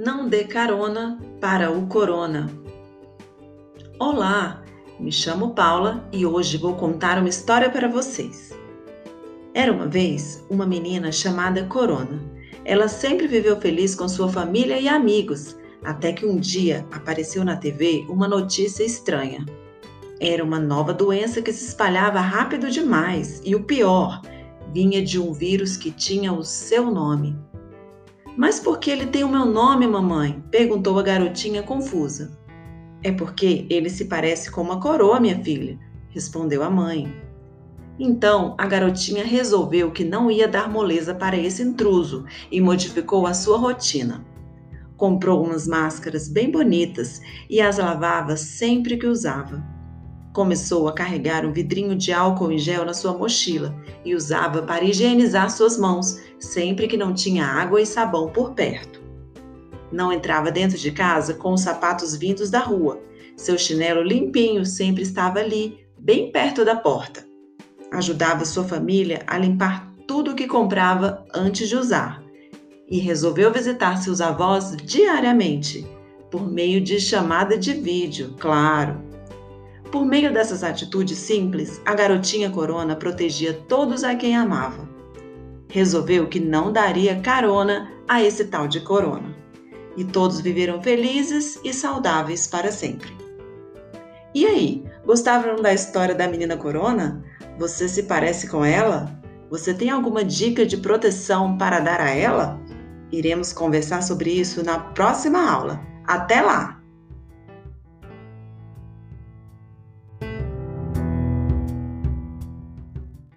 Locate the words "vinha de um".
24.72-25.32